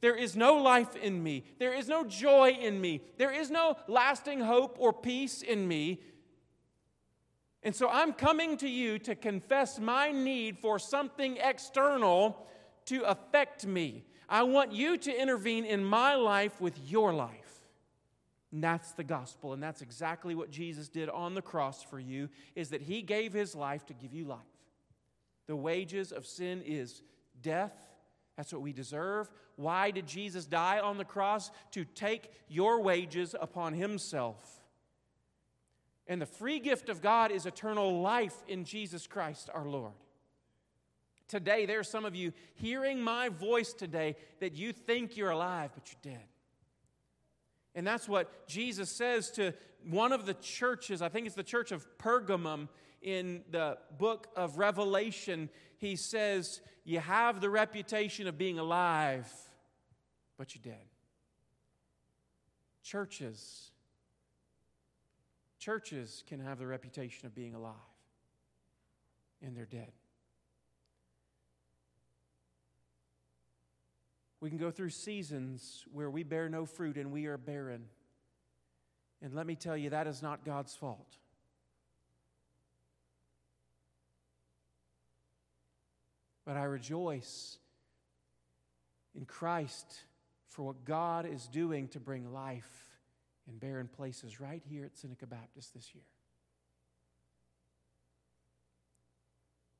[0.00, 1.44] There is no life in me.
[1.58, 3.02] There is no joy in me.
[3.16, 6.00] There is no lasting hope or peace in me.
[7.62, 12.46] And so I'm coming to you to confess my need for something external
[12.86, 14.04] to affect me.
[14.28, 17.60] I want you to intervene in my life with your life.
[18.52, 22.30] And that's the gospel, and that's exactly what Jesus did on the cross for you,
[22.54, 24.38] is that he gave his life to give you life.
[25.46, 27.02] The wages of sin is
[27.42, 27.72] death.
[28.38, 29.28] That's what we deserve.
[29.56, 31.50] Why did Jesus die on the cross?
[31.72, 34.62] To take your wages upon himself.
[36.06, 39.92] And the free gift of God is eternal life in Jesus Christ our Lord.
[41.26, 45.72] Today, there are some of you hearing my voice today that you think you're alive,
[45.74, 46.24] but you're dead.
[47.74, 49.52] And that's what Jesus says to
[49.84, 52.68] one of the churches, I think it's the church of Pergamum
[53.02, 55.50] in the book of Revelation.
[55.78, 59.32] He says, You have the reputation of being alive,
[60.36, 60.84] but you're dead.
[62.82, 63.70] Churches,
[65.58, 67.74] churches can have the reputation of being alive,
[69.40, 69.92] and they're dead.
[74.40, 77.86] We can go through seasons where we bear no fruit and we are barren.
[79.20, 81.16] And let me tell you, that is not God's fault.
[86.48, 87.58] But I rejoice
[89.14, 90.04] in Christ
[90.46, 92.96] for what God is doing to bring life
[93.46, 96.04] in barren places right here at Seneca Baptist this year.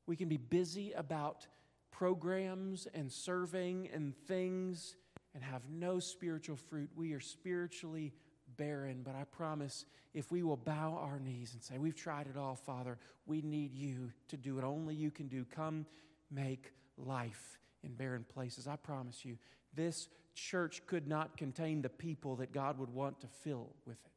[0.07, 1.47] We can be busy about
[1.91, 4.95] programs and serving and things
[5.35, 6.91] and have no spiritual fruit.
[6.95, 8.13] We are spiritually
[8.59, 12.37] barren, but I promise if we will bow our knees and say, We've tried it
[12.37, 15.47] all, Father, we need you to do what only you can do.
[15.47, 15.87] Come
[16.31, 18.67] make life in barren places.
[18.67, 19.39] I promise you,
[19.75, 24.13] this church could not contain the people that God would want to fill with it.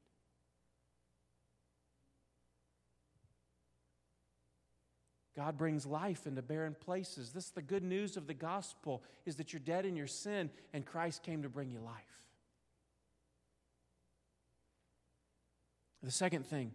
[5.36, 7.32] God brings life into barren places.
[7.32, 10.50] This is the good news of the gospel is that you're dead in your sin
[10.74, 11.96] and Christ came to bring you life.
[16.04, 16.72] The second thing,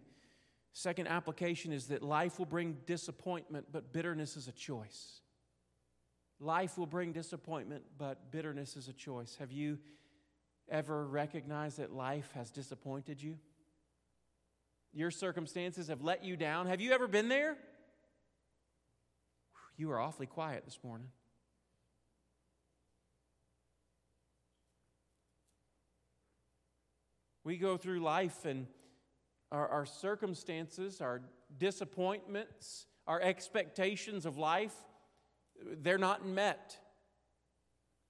[0.73, 5.21] second application is that life will bring disappointment, but bitterness is a choice.
[6.39, 9.35] Life will bring disappointment, but bitterness is a choice.
[9.39, 9.79] Have you
[10.69, 13.37] ever recognized that life has disappointed you?
[14.93, 16.67] Your circumstances have let you down.
[16.67, 17.57] Have you ever been there?
[19.77, 21.07] You are awfully quiet this morning.
[27.43, 28.67] We go through life and
[29.51, 31.21] our, our circumstances, our
[31.57, 34.75] disappointments, our expectations of life
[35.81, 36.77] they're not met.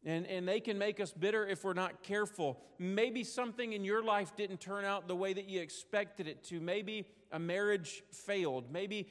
[0.06, 2.60] And, and they can make us bitter if we're not careful.
[2.80, 6.62] Maybe something in your life didn't turn out the way that you expected it to.
[6.62, 8.72] Maybe a marriage failed.
[8.72, 9.10] Maybe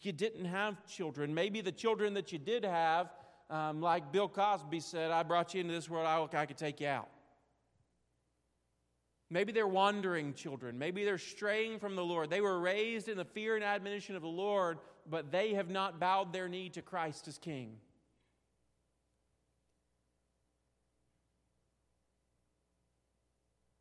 [0.00, 1.34] you didn't have children.
[1.34, 3.10] Maybe the children that you did have,
[3.50, 6.80] um, like Bill Cosby said, I brought you into this world, I, I could take
[6.80, 7.08] you out.
[9.32, 10.78] Maybe they're wandering children.
[10.78, 12.28] Maybe they're straying from the Lord.
[12.28, 14.76] They were raised in the fear and admonition of the Lord,
[15.08, 17.76] but they have not bowed their knee to Christ as King.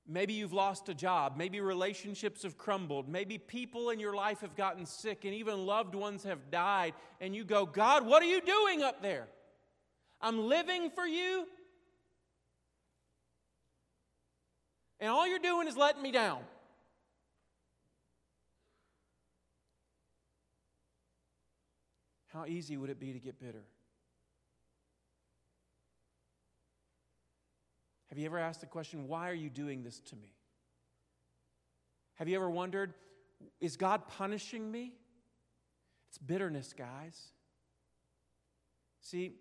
[0.08, 1.34] Maybe you've lost a job.
[1.36, 3.10] Maybe relationships have crumbled.
[3.10, 6.94] Maybe people in your life have gotten sick and even loved ones have died.
[7.20, 9.28] And you go, God, what are you doing up there?
[10.22, 11.46] I'm living for you.
[15.02, 16.42] And all you're doing is letting me down.
[22.28, 23.64] How easy would it be to get bitter?
[28.10, 30.34] Have you ever asked the question, why are you doing this to me?
[32.16, 32.94] Have you ever wondered,
[33.60, 34.94] is God punishing me?
[36.10, 37.20] It's bitterness, guys.
[39.00, 39.34] See,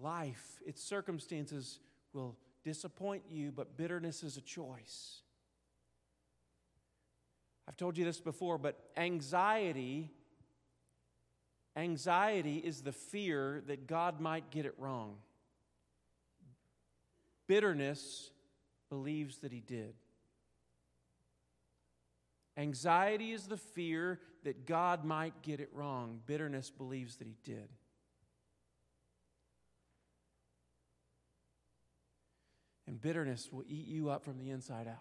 [0.00, 1.80] life, its circumstances
[2.12, 5.22] will disappoint you, but bitterness is a choice.
[7.66, 10.10] I've told you this before, but anxiety
[11.76, 15.16] Anxiety is the fear that God might get it wrong.
[17.46, 18.30] Bitterness
[18.88, 19.94] believes that He did.
[22.56, 26.20] Anxiety is the fear that God might get it wrong.
[26.24, 27.68] Bitterness believes that He did.
[32.86, 34.94] And bitterness will eat you up from the inside out.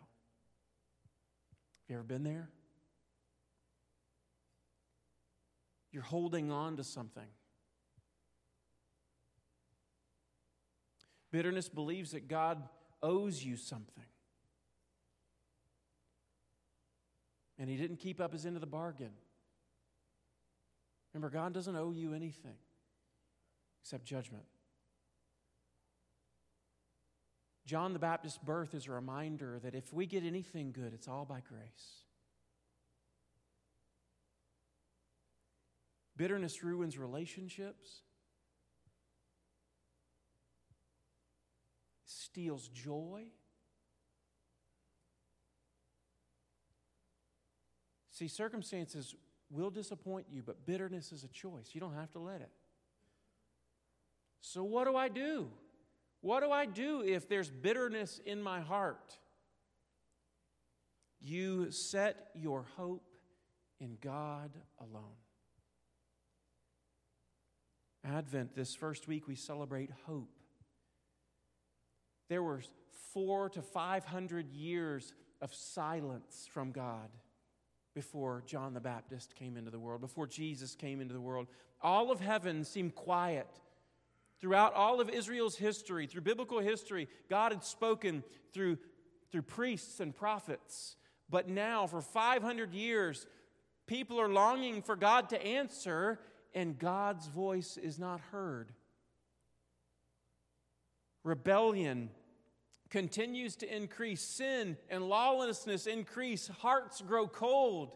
[1.81, 2.49] Have you ever been there?
[5.91, 7.27] You're holding on to something.
[11.31, 12.63] Bitterness believes that God
[13.03, 14.03] owes you something.
[17.57, 19.11] And he didn't keep up his end of the bargain.
[21.13, 22.57] Remember, God doesn't owe you anything
[23.81, 24.43] except judgment.
[27.65, 31.25] John the Baptist's birth is a reminder that if we get anything good, it's all
[31.25, 32.03] by grace.
[36.15, 38.01] Bitterness ruins relationships,
[42.05, 43.23] steals joy.
[48.11, 49.15] See, circumstances
[49.49, 51.71] will disappoint you, but bitterness is a choice.
[51.73, 52.51] You don't have to let it.
[54.39, 55.47] So, what do I do?
[56.25, 59.15] What do I do if there's bitterness in my heart?
[61.21, 63.05] You set your hope
[63.79, 65.19] in God alone.
[68.03, 70.31] Advent, this first week, we celebrate hope.
[72.27, 72.61] There were
[73.13, 77.11] four to 500 years of silence from God
[77.93, 81.45] before John the Baptist came into the world, before Jesus came into the world.
[81.83, 83.45] All of heaven seemed quiet.
[84.41, 88.23] Throughout all of Israel's history, through biblical history, God had spoken
[88.53, 88.77] through,
[89.31, 90.97] through priests and prophets.
[91.29, 93.25] But now, for 500 years,
[93.87, 96.19] people are longing for God to answer,
[96.53, 98.71] and God's voice is not heard.
[101.23, 102.09] Rebellion
[102.89, 107.91] continues to increase, sin and lawlessness increase, hearts grow cold,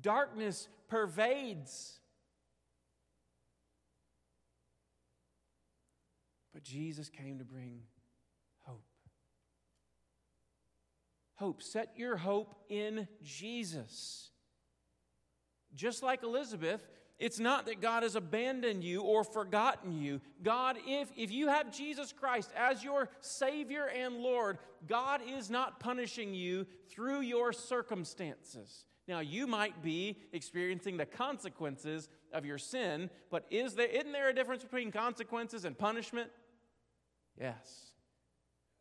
[0.00, 2.00] darkness pervades.
[6.64, 7.82] Jesus came to bring
[8.62, 8.84] hope.
[11.36, 11.62] Hope.
[11.62, 14.30] Set your hope in Jesus.
[15.74, 16.86] Just like Elizabeth,
[17.18, 20.20] it's not that God has abandoned you or forgotten you.
[20.42, 24.58] God, if, if you have Jesus Christ as your Savior and Lord,
[24.88, 28.84] God is not punishing you through your circumstances.
[29.06, 34.30] Now, you might be experiencing the consequences of your sin, but is there, isn't there
[34.30, 36.30] a difference between consequences and punishment?
[37.40, 37.92] Yes.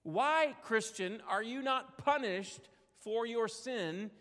[0.04, 2.62] Why, Christian, are you not punished
[3.00, 4.12] for your sin?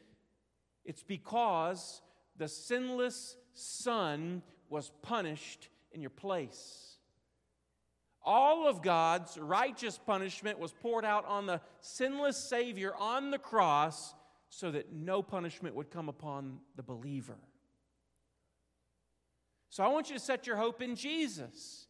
[0.84, 2.02] It's because
[2.36, 6.96] the sinless Son was punished in your place.
[8.24, 14.14] All of God's righteous punishment was poured out on the sinless Savior on the cross
[14.48, 17.38] so that no punishment would come upon the believer.
[19.70, 21.86] So I want you to set your hope in Jesus.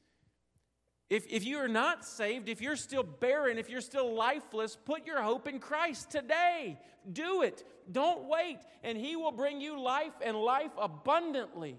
[1.12, 5.06] If, if you are not saved, if you're still barren, if you're still lifeless, put
[5.06, 6.80] your hope in Christ today.
[7.12, 7.64] Do it.
[7.92, 11.76] Don't wait, and He will bring you life and life abundantly.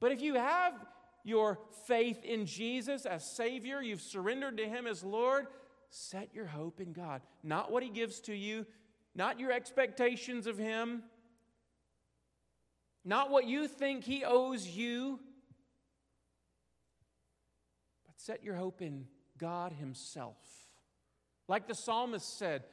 [0.00, 0.72] But if you have
[1.22, 5.48] your faith in Jesus as Savior, you've surrendered to Him as Lord,
[5.90, 7.20] set your hope in God.
[7.42, 8.64] Not what He gives to you,
[9.14, 11.02] not your expectations of Him,
[13.04, 15.20] not what you think He owes you
[18.24, 19.04] Set your hope in
[19.36, 20.38] God Himself.
[21.46, 22.64] Like the psalmist said,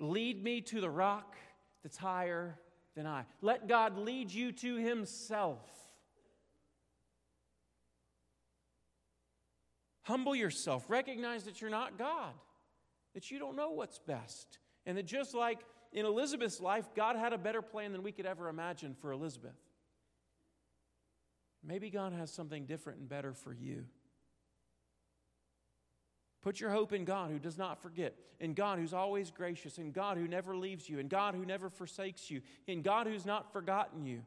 [0.00, 1.36] Lead me to the rock
[1.84, 2.58] that's higher
[2.96, 3.26] than I.
[3.40, 5.60] Let God lead you to Himself.
[10.02, 10.84] Humble yourself.
[10.88, 12.34] Recognize that you're not God,
[13.14, 14.58] that you don't know what's best.
[14.84, 15.60] And that just like
[15.92, 19.54] in Elizabeth's life, God had a better plan than we could ever imagine for Elizabeth.
[21.64, 23.84] Maybe God has something different and better for you.
[26.46, 29.90] Put your hope in God who does not forget, in God who's always gracious, in
[29.90, 33.52] God who never leaves you, in God who never forsakes you, in God who's not
[33.52, 34.22] forgotten you.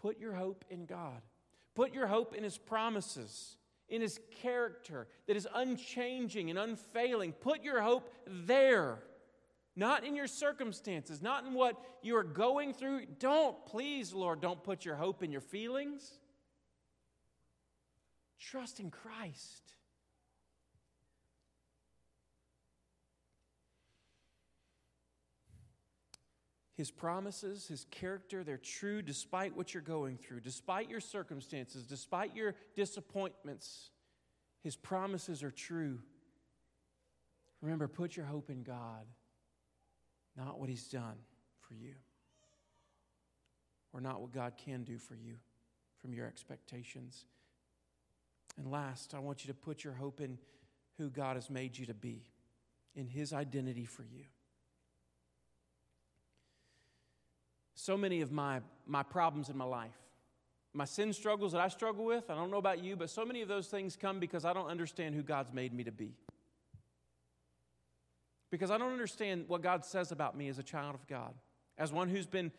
[0.00, 1.20] Put your hope in God.
[1.74, 3.56] Put your hope in His promises,
[3.88, 7.32] in His character that is unchanging and unfailing.
[7.32, 9.00] Put your hope there,
[9.74, 13.06] not in your circumstances, not in what you are going through.
[13.18, 16.08] Don't, please, Lord, don't put your hope in your feelings.
[18.38, 19.74] Trust in Christ.
[26.76, 32.34] His promises, His character, they're true despite what you're going through, despite your circumstances, despite
[32.34, 33.90] your disappointments.
[34.62, 36.00] His promises are true.
[37.60, 39.06] Remember, put your hope in God,
[40.36, 41.16] not what He's done
[41.60, 41.94] for you,
[43.92, 45.36] or not what God can do for you
[46.02, 47.24] from your expectations.
[48.58, 50.38] And last, I want you to put your hope in
[50.98, 52.24] who God has made you to be,
[52.96, 54.24] in His identity for you.
[57.74, 59.96] So many of my, my problems in my life,
[60.72, 63.42] my sin struggles that I struggle with, I don't know about you, but so many
[63.42, 66.12] of those things come because I don't understand who God's made me to be.
[68.50, 71.34] Because I don't understand what God says about me as a child of God,
[71.78, 72.52] as one who's been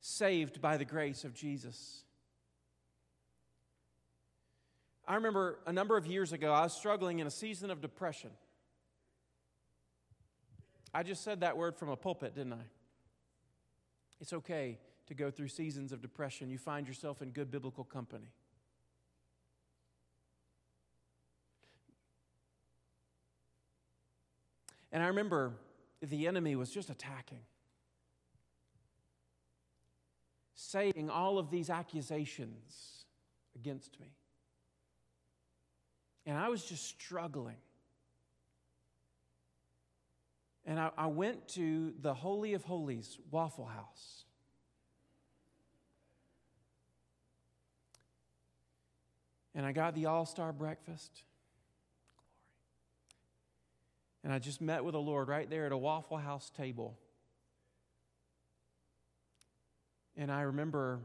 [0.00, 2.04] saved by the grace of Jesus.
[5.06, 8.30] I remember a number of years ago, I was struggling in a season of depression.
[10.94, 12.64] I just said that word from a pulpit, didn't I?
[14.22, 16.48] It's okay to go through seasons of depression.
[16.48, 18.30] You find yourself in good biblical company.
[24.92, 25.54] And I remember
[26.00, 27.40] the enemy was just attacking,
[30.54, 33.04] saying all of these accusations
[33.56, 34.12] against me.
[36.26, 37.56] And I was just struggling.
[40.64, 44.24] And I, I went to the Holy of Holies Waffle House.
[49.54, 51.24] And I got the all star breakfast.
[54.24, 56.96] And I just met with the Lord right there at a Waffle House table.
[60.16, 61.00] And I remember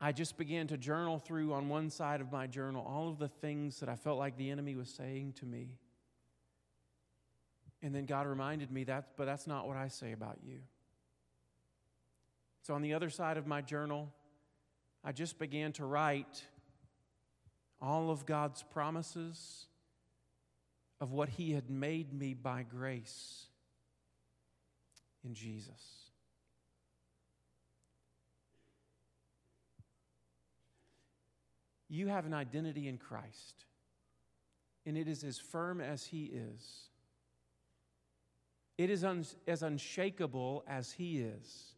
[0.00, 3.28] I just began to journal through on one side of my journal all of the
[3.28, 5.68] things that I felt like the enemy was saying to me.
[7.82, 10.58] And then God reminded me that, but that's not what I say about you.
[12.62, 14.12] So on the other side of my journal,
[15.02, 16.44] I just began to write
[17.80, 19.66] all of God's promises,
[21.00, 23.46] of what He had made me by grace
[25.24, 26.10] in Jesus.
[31.88, 33.64] You have an identity in Christ,
[34.84, 36.89] and it is as firm as He is.
[38.80, 41.74] It is un- as unshakable as He is.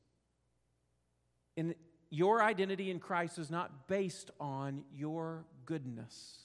[1.57, 1.75] And
[2.11, 6.43] your identity in Christ is not based on your goodness,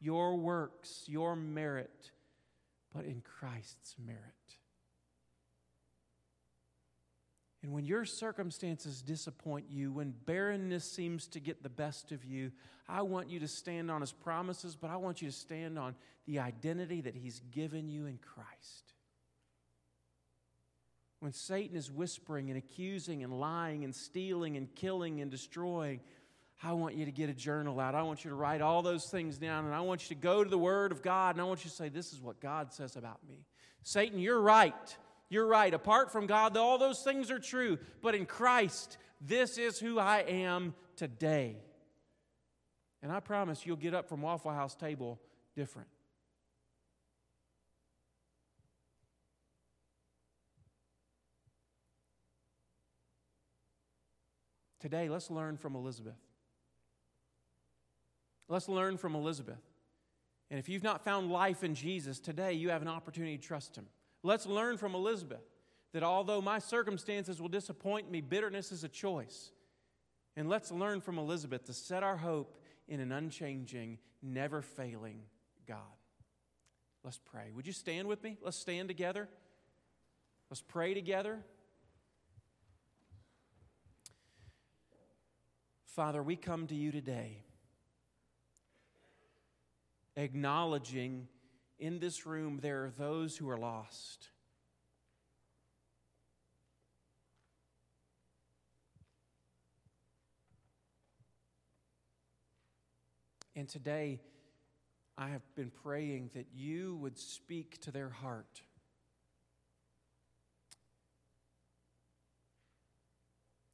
[0.00, 2.10] your works, your merit,
[2.92, 4.18] but in Christ's merit.
[7.62, 12.50] And when your circumstances disappoint you, when barrenness seems to get the best of you,
[12.88, 15.94] I want you to stand on His promises, but I want you to stand on
[16.26, 18.93] the identity that He's given you in Christ.
[21.24, 26.00] When Satan is whispering and accusing and lying and stealing and killing and destroying,
[26.62, 27.94] I want you to get a journal out.
[27.94, 30.44] I want you to write all those things down, and I want you to go
[30.44, 32.74] to the Word of God, and I want you to say, This is what God
[32.74, 33.46] says about me.
[33.84, 34.96] Satan, you're right.
[35.30, 35.72] You're right.
[35.72, 37.78] Apart from God, all those things are true.
[38.02, 41.56] But in Christ, this is who I am today.
[43.02, 45.18] And I promise you'll get up from Waffle House table
[45.56, 45.88] different.
[54.84, 56.12] Today, let's learn from Elizabeth.
[58.48, 59.62] Let's learn from Elizabeth.
[60.50, 63.76] And if you've not found life in Jesus, today you have an opportunity to trust
[63.76, 63.86] Him.
[64.22, 65.40] Let's learn from Elizabeth
[65.94, 69.52] that although my circumstances will disappoint me, bitterness is a choice.
[70.36, 75.22] And let's learn from Elizabeth to set our hope in an unchanging, never failing
[75.66, 75.78] God.
[77.02, 77.52] Let's pray.
[77.54, 78.36] Would you stand with me?
[78.42, 79.30] Let's stand together.
[80.50, 81.38] Let's pray together.
[85.94, 87.44] Father, we come to you today
[90.16, 91.28] acknowledging
[91.78, 94.28] in this room, there are those who are lost.
[103.54, 104.20] And today,
[105.16, 108.62] I have been praying that you would speak to their heart.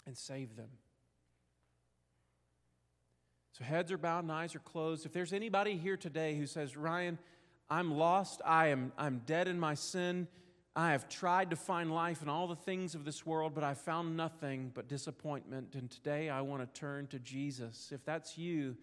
[0.07, 0.69] And save them.
[3.61, 5.05] So, heads are bowed and eyes are closed.
[5.05, 7.19] If there's anybody here today who says, Ryan,
[7.69, 8.41] I'm lost.
[8.45, 10.29] I am I'm dead in my sin.
[10.75, 13.75] I have tried to find life in all the things of this world, but I
[13.75, 15.75] found nothing but disappointment.
[15.75, 17.91] And today I want to turn to Jesus.
[17.93, 18.77] If that's you,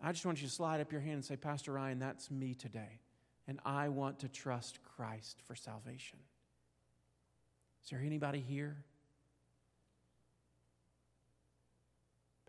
[0.00, 2.54] I just want you to slide up your hand and say, Pastor Ryan, that's me
[2.54, 3.00] today.
[3.48, 6.18] And I want to trust Christ for salvation.
[7.82, 8.84] Is there anybody here?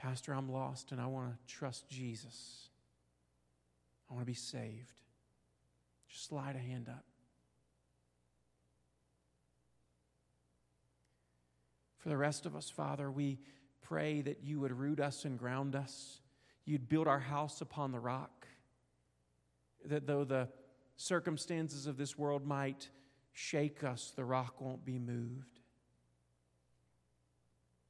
[0.01, 2.69] Pastor, I'm lost and I want to trust Jesus.
[4.09, 4.93] I want to be saved.
[6.09, 7.05] Just slide a hand up.
[11.99, 13.37] For the rest of us, Father, we
[13.83, 16.19] pray that you would root us and ground us.
[16.65, 18.47] You'd build our house upon the rock.
[19.85, 20.47] That though the
[20.95, 22.89] circumstances of this world might
[23.33, 25.60] shake us, the rock won't be moved.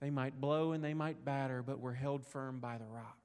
[0.02, 3.18] They might blow and they might batter, but we're held firm by the rock.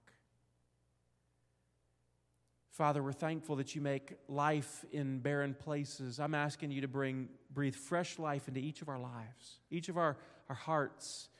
[2.71, 6.21] Father, we're thankful that you make life in barren places.
[6.21, 9.97] I'm asking you to bring, breathe fresh life into each of our lives, each of
[9.97, 10.19] our,
[10.51, 11.31] our hearts.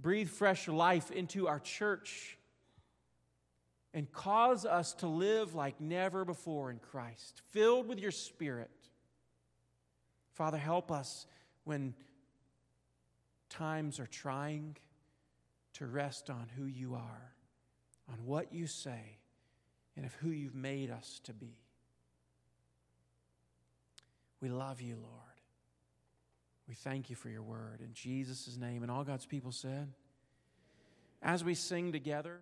[0.00, 2.38] Breathe fresh life into our church
[3.92, 8.70] and cause us to live like never before in Christ, filled with your Spirit.
[10.32, 11.26] Father, help us
[11.64, 11.92] when
[13.50, 14.76] times are trying
[15.78, 17.32] to rest on who you are,
[18.08, 19.18] on what you say
[19.96, 21.56] and of who you've made us to be.
[24.40, 25.12] We love you, Lord.
[26.68, 28.82] We thank you for your word in Jesus' name.
[28.82, 29.88] And all God's people said,
[31.22, 32.40] as we sing together,